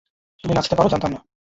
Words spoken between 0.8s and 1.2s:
জানতাম না।